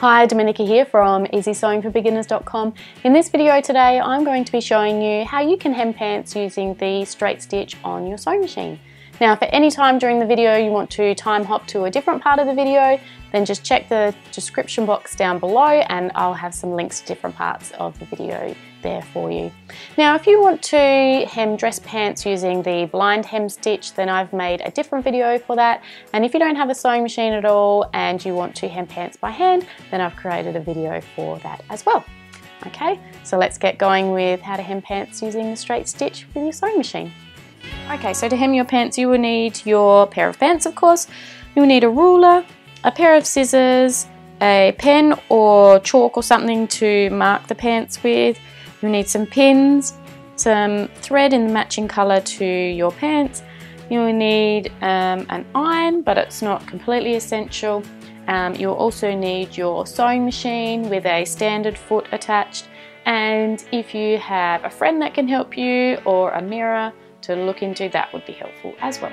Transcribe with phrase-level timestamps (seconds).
[0.00, 2.72] Hi, Dominica here from easysewingforbeginners.com.
[3.04, 6.34] In this video today, I'm going to be showing you how you can hem pants
[6.34, 8.80] using the straight stitch on your sewing machine.
[9.20, 11.90] Now, if at any time during the video you want to time hop to a
[11.90, 12.98] different part of the video,
[13.32, 17.36] then just check the description box down below and I'll have some links to different
[17.36, 19.52] parts of the video there for you.
[19.98, 24.32] Now, if you want to hem dress pants using the blind hem stitch, then I've
[24.32, 25.82] made a different video for that.
[26.14, 28.86] And if you don't have a sewing machine at all and you want to hem
[28.86, 32.06] pants by hand, then I've created a video for that as well.
[32.66, 36.44] Okay, so let's get going with how to hem pants using the straight stitch with
[36.44, 37.12] your sewing machine.
[37.90, 41.08] Okay, so to hem your pants, you will need your pair of pants, of course.
[41.56, 42.46] You'll need a ruler,
[42.84, 44.06] a pair of scissors,
[44.40, 48.38] a pen or chalk or something to mark the pants with.
[48.80, 49.98] You'll need some pins,
[50.36, 53.42] some thread in the matching colour to your pants.
[53.90, 57.82] You'll need um, an iron, but it's not completely essential.
[58.28, 62.68] Um, you'll also need your sewing machine with a standard foot attached.
[63.04, 67.62] And if you have a friend that can help you or a mirror, to look
[67.62, 69.12] into, that would be helpful as well.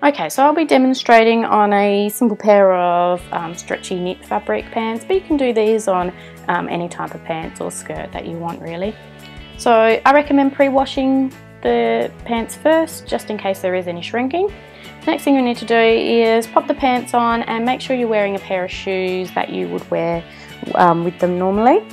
[0.00, 5.04] Okay, so I'll be demonstrating on a simple pair of um, stretchy knit fabric pants,
[5.04, 6.12] but you can do these on
[6.46, 8.94] um, any type of pants or skirt that you want really.
[9.56, 14.54] So I recommend pre-washing the pants first, just in case there is any shrinking.
[15.04, 18.06] Next thing you need to do is pop the pants on and make sure you're
[18.06, 20.22] wearing a pair of shoes that you would wear
[20.76, 21.84] um, with them normally.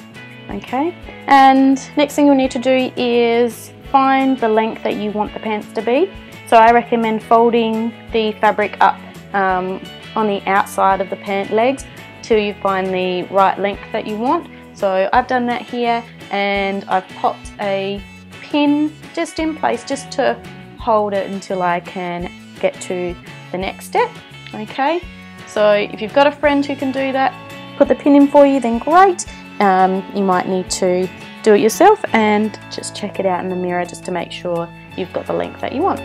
[0.51, 5.33] Okay, and next thing you'll need to do is find the length that you want
[5.33, 6.11] the pants to be.
[6.47, 8.99] So I recommend folding the fabric up
[9.33, 9.81] um,
[10.15, 11.85] on the outside of the pant legs
[12.21, 14.49] till you find the right length that you want.
[14.73, 18.01] So I've done that here and I've popped a
[18.41, 20.41] pin just in place just to
[20.79, 23.15] hold it until I can get to
[23.51, 24.09] the next step.
[24.53, 25.01] Okay,
[25.47, 27.33] so if you've got a friend who can do that,
[27.77, 29.25] put the pin in for you, then great.
[29.59, 31.07] Um, you might need to
[31.45, 34.67] do it yourself and just check it out in the mirror just to make sure
[34.97, 36.01] you've got the length that you want.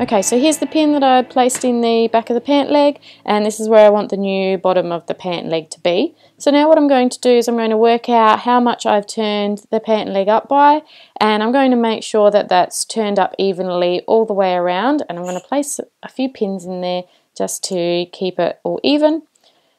[0.00, 2.98] Okay, so here's the pin that I placed in the back of the pant leg
[3.24, 6.16] and this is where I want the new bottom of the pant leg to be.
[6.38, 8.84] So now what I'm going to do is I'm going to work out how much
[8.84, 10.82] I've turned the pant leg up by
[11.20, 15.04] and I'm going to make sure that that's turned up evenly all the way around
[15.08, 17.04] and I'm going to place a few pins in there
[17.36, 19.22] just to keep it all even.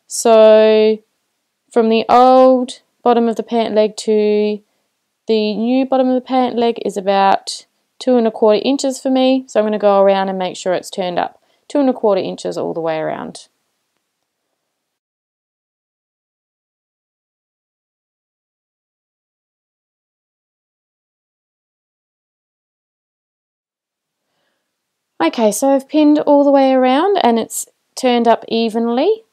[0.07, 1.00] So
[1.69, 4.61] from the old bottom of the pant leg to
[5.27, 7.65] the new bottom of the pant leg is about
[7.99, 9.45] two and a quarter inches for me.
[9.47, 11.93] So I'm going to go around and make sure it's turned up two and a
[11.93, 13.47] quarter inches all the way around.
[25.21, 29.25] Okay, so I've pinned all the way around and it's turned up evenly.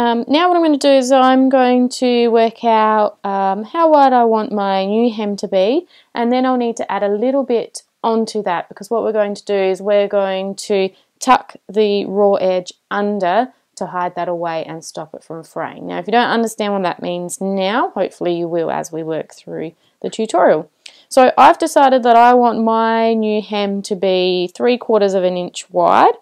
[0.00, 3.90] Um, now what I'm going to do is I'm going to work out um, how
[3.90, 7.14] wide I want my new hem to be and then I'll need to add a
[7.14, 11.56] little bit onto that because what we're going to do is we're going to tuck
[11.68, 15.88] the raw edge under to hide that away and stop it from fraying.
[15.88, 19.34] Now if you don't understand what that means now, hopefully you will as we work
[19.34, 20.70] through the tutorial.
[21.10, 25.36] So I've decided that I want my new hem to be three quarters of an
[25.36, 26.14] inch wide.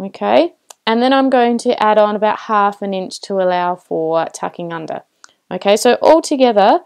[0.00, 0.54] Okay,
[0.86, 4.72] and then I'm going to add on about half an inch to allow for tucking
[4.72, 5.02] under.
[5.50, 6.80] Okay, so altogether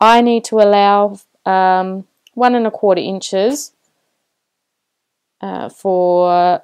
[0.00, 3.72] I need to allow um, one and a quarter inches
[5.40, 6.62] uh, for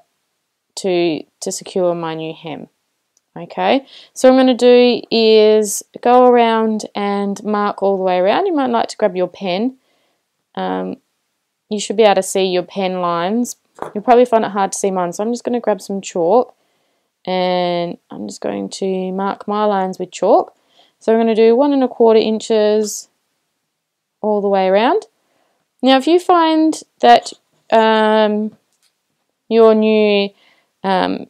[0.77, 2.69] to to secure my new hem.
[3.37, 8.19] Okay, so what I'm going to do is go around and mark all the way
[8.19, 8.47] around.
[8.47, 9.77] You might like to grab your pen.
[10.57, 10.97] Um,
[11.69, 13.57] you should be able to see your pen lines.
[13.95, 16.01] You'll probably find it hard to see mine, so I'm just going to grab some
[16.01, 16.57] chalk
[17.27, 20.55] and I'm just going to mark my lines with chalk.
[20.99, 23.09] So I'm going to do one and a quarter inches
[24.21, 25.07] all the way around.
[25.83, 27.33] Now if you find that
[27.71, 28.57] um,
[29.49, 30.31] your new
[30.85, 31.27] um,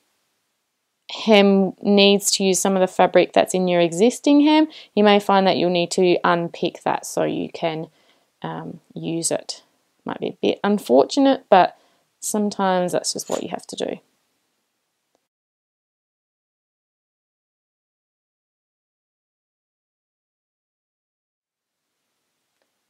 [1.11, 5.21] hem needs to use some of the fabric that's in your existing hem, you may
[5.21, 7.89] find that you'll need to unpick that so you can
[8.43, 9.63] um, use it.
[10.05, 11.79] Might be a bit unfortunate, but
[12.21, 14.01] sometimes that's just what you have to do.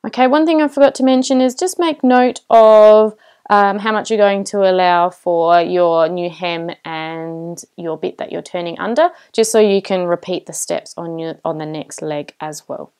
[0.07, 3.15] Okay, one thing I forgot to mention is just make note of
[3.51, 8.33] um, how much you're going to allow for your new hem and your bit that
[8.33, 12.01] you're turning under, just so you can repeat the steps on your on the next
[12.01, 12.93] leg as well.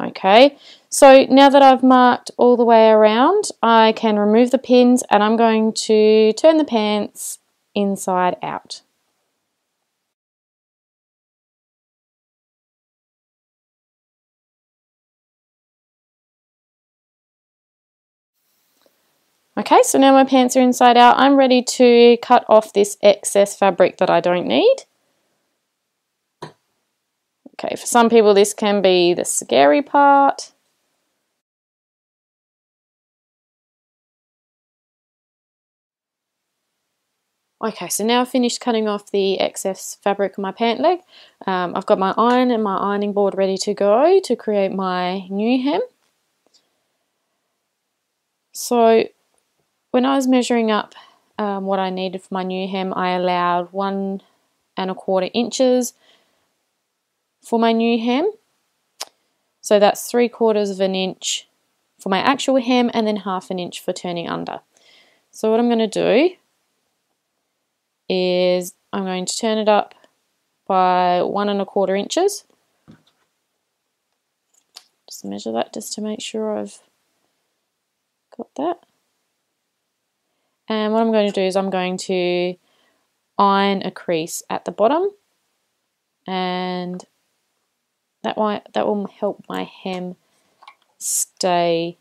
[0.00, 0.56] Okay,
[0.88, 5.22] so now that I've marked all the way around, I can remove the pins and
[5.22, 7.38] I'm going to turn the pants
[7.74, 8.82] inside out.
[19.58, 21.18] Okay, so now my pants are inside out.
[21.18, 24.76] I'm ready to cut off this excess fabric that I don't need.
[26.42, 30.52] Okay, for some people this can be the scary part.
[37.64, 40.98] Okay, so now I've finished cutting off the excess fabric on my pant leg.
[41.46, 45.26] Um, I've got my iron and my ironing board ready to go to create my
[45.30, 45.80] new hem.
[48.52, 49.06] So
[49.96, 50.94] when I was measuring up
[51.38, 54.20] um, what I needed for my new hem, I allowed one
[54.76, 55.94] and a quarter inches
[57.42, 58.30] for my new hem.
[59.62, 61.48] So that's three quarters of an inch
[61.98, 64.60] for my actual hem and then half an inch for turning under.
[65.30, 66.36] So what I'm going to do
[68.06, 69.94] is I'm going to turn it up
[70.68, 72.44] by one and a quarter inches.
[75.08, 76.80] Just measure that just to make sure I've
[78.36, 78.80] got that.
[80.68, 82.54] And what I'm going to do is I'm going to
[83.38, 85.10] iron a crease at the bottom
[86.26, 87.04] and
[88.22, 88.36] that
[88.74, 90.16] that will help my hem
[90.98, 91.98] stay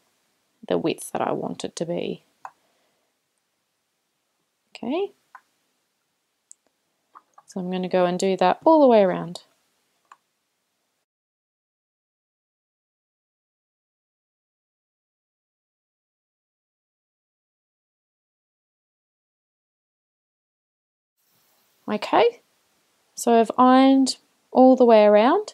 [0.67, 2.23] the width that I want it to be.
[4.75, 5.11] Okay.
[7.45, 9.43] So I'm going to go and do that all the way around.
[21.91, 22.41] Okay,
[23.13, 24.17] so I've ironed
[24.51, 25.53] all the way around.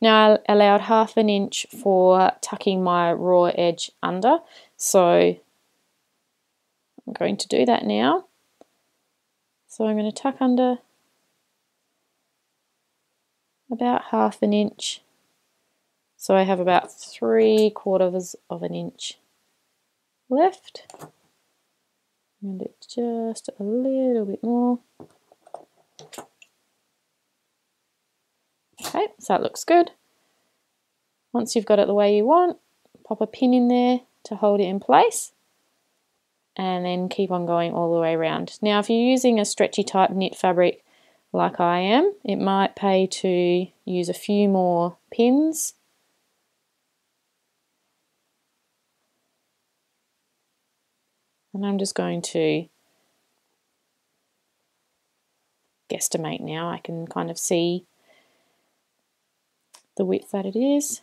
[0.00, 4.38] Now I allowed half an inch for tucking my raw edge under,
[4.76, 5.36] so
[7.06, 8.26] I'm going to do that now.
[9.66, 10.78] So I'm going to tuck under
[13.70, 15.00] about half an inch.
[16.16, 19.18] So I have about three quarters of an inch
[20.30, 20.86] left.
[22.40, 24.78] And it just a little bit more.
[28.86, 29.92] Okay, so that looks good.
[31.32, 32.58] Once you've got it the way you want,
[33.04, 35.32] pop a pin in there to hold it in place
[36.56, 38.58] and then keep on going all the way around.
[38.62, 40.84] Now if you're using a stretchy type knit fabric
[41.32, 45.74] like I am, it might pay to use a few more pins.
[51.52, 52.66] And I'm just going to
[55.90, 56.68] guesstimate now.
[56.68, 57.86] I can kind of see
[59.96, 61.02] the width that it is.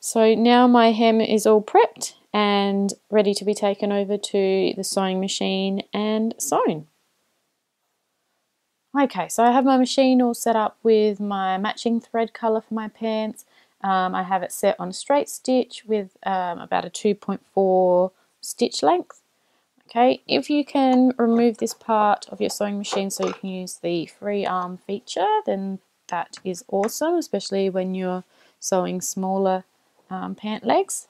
[0.00, 4.82] So now my hem is all prepped and ready to be taken over to the
[4.82, 6.88] sewing machine and sewn.
[9.00, 12.74] Okay, so I have my machine all set up with my matching thread colour for
[12.74, 13.46] my pants.
[13.82, 18.82] Um, I have it set on a straight stitch with um, about a 2.4 stitch
[18.82, 19.22] length.
[19.88, 23.74] Okay, if you can remove this part of your sewing machine so you can use
[23.82, 28.24] the free arm feature, then that is awesome, especially when you're
[28.58, 29.64] sewing smaller
[30.08, 31.08] um, pant legs.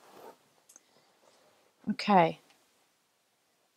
[1.91, 2.41] Okay,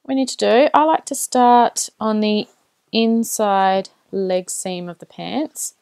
[0.08, 2.48] we need to do, I like to start on the
[2.92, 5.75] inside leg seam of the pants.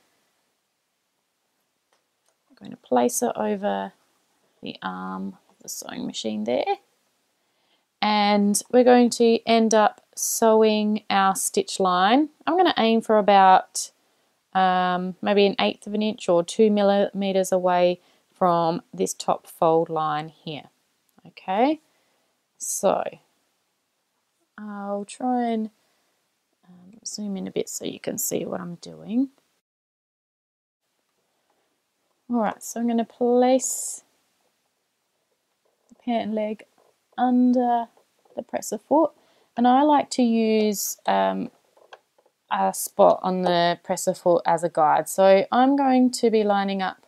[2.63, 3.91] Going to place it over
[4.61, 6.63] the arm of the sewing machine there.
[8.01, 12.29] And we're going to end up sewing our stitch line.
[12.47, 13.91] I'm going to aim for about
[14.53, 17.99] um, maybe an eighth of an inch or two millimeters away
[18.31, 20.69] from this top fold line here.
[21.27, 21.81] Okay,
[22.57, 23.03] so
[24.57, 25.69] I'll try and
[26.65, 29.31] um, zoom in a bit so you can see what I'm doing.
[32.31, 34.03] Alright, so I'm going to place
[35.89, 36.63] the pant leg
[37.17, 37.87] under
[38.35, 39.11] the presser foot
[39.57, 41.51] and I like to use um,
[42.49, 45.09] a spot on the presser foot as a guide.
[45.09, 47.05] So I'm going to be lining up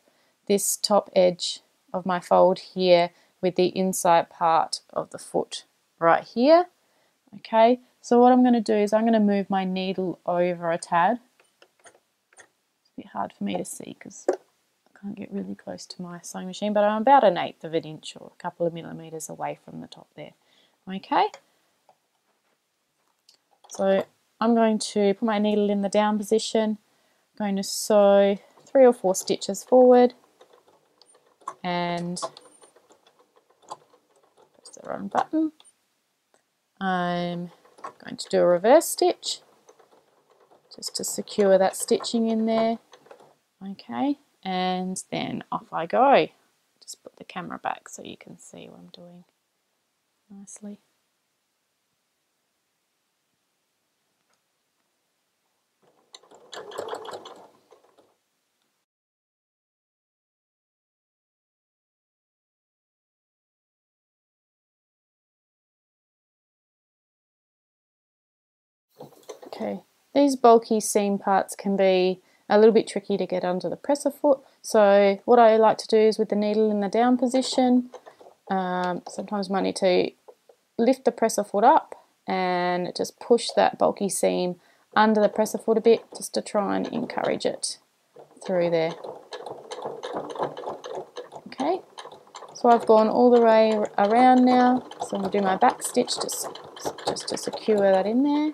[0.47, 1.61] this top edge
[1.93, 5.63] of my fold here with the inside part of the foot
[5.97, 6.65] right here.
[7.37, 10.71] Okay, so what I'm going to do is I'm going to move my needle over
[10.71, 11.19] a tad.
[11.85, 14.27] It's a bit hard for me to see because
[15.05, 17.83] can't get really close to my sewing machine, but I'm about an eighth of an
[17.83, 20.31] inch or a couple of millimeters away from the top there.
[20.91, 21.27] Okay,
[23.69, 24.03] so
[24.41, 26.79] I'm going to put my needle in the down position,
[27.39, 30.13] I'm going to sew three or four stitches forward.
[31.63, 32.31] And press
[34.81, 35.51] the wrong button.
[36.79, 37.49] I'm
[38.03, 39.39] going to do a reverse stitch
[40.75, 42.77] just to secure that stitching in there.
[43.67, 46.27] Okay, and then off I go.
[46.81, 49.23] Just put the camera back so you can see what I'm doing
[50.29, 50.79] nicely.
[69.47, 69.83] Okay,
[70.13, 74.11] these bulky seam parts can be a little bit tricky to get under the presser
[74.11, 74.39] foot.
[74.61, 77.89] So what I like to do is with the needle in the down position,
[78.49, 80.11] um, sometimes might need to
[80.77, 81.95] lift the presser foot up
[82.27, 84.55] and just push that bulky seam
[84.95, 87.79] under the presser foot a bit just to try and encourage it
[88.45, 88.93] through there.
[91.47, 91.81] Okay,
[92.53, 94.87] so I've gone all the way around now.
[95.01, 96.47] So I'm going to do my back stitch just,
[97.07, 98.53] just to secure that in there.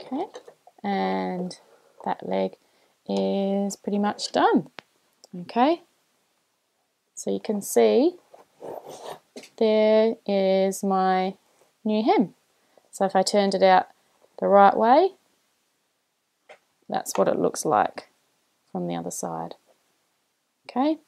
[0.00, 0.26] Okay,
[0.82, 1.58] and
[2.04, 2.56] that leg
[3.08, 4.68] is pretty much done.
[5.42, 5.82] Okay,
[7.14, 8.16] so you can see
[9.56, 11.34] there is my
[11.84, 12.34] new hem.
[12.90, 13.86] So if I turned it out
[14.38, 15.10] the right way,
[16.88, 18.08] that's what it looks like
[18.70, 19.54] from the other side.
[20.68, 20.98] Okay,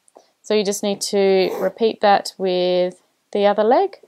[0.43, 3.99] so you just need to repeat that with the other leg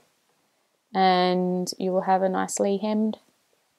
[0.93, 3.19] and you will have a nicely hemmed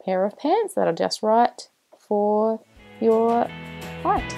[0.04, 2.60] pair of pants that are just right for
[3.00, 3.48] your
[4.02, 4.34] height.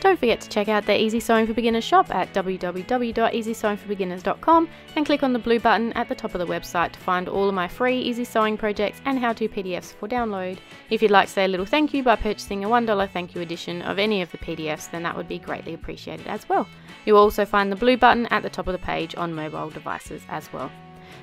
[0.00, 5.24] Don't forget to check out the Easy Sewing for Beginners shop at www.easysewingforbeginners.com and click
[5.24, 7.66] on the blue button at the top of the website to find all of my
[7.66, 10.58] free easy sewing projects and how-to PDFs for download.
[10.88, 13.40] If you'd like to say a little thank you by purchasing a $1 thank you
[13.40, 16.68] edition of any of the PDFs, then that would be greatly appreciated as well.
[17.04, 20.22] You'll also find the blue button at the top of the page on mobile devices
[20.28, 20.70] as well.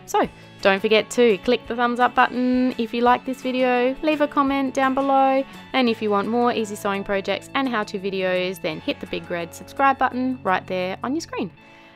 [0.06, 0.28] So
[0.62, 4.28] don't forget to click the thumbs up button if you like this video, leave a
[4.28, 8.82] comment down below, and if you want more easy sewing projects and how-to videos, then
[8.82, 11.52] hit the big red subscribe button right there on your screen.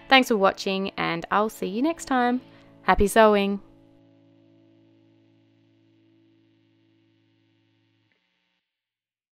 [0.07, 2.41] Thanks for watching and I'll see you next time.
[2.81, 3.68] Happy sewing!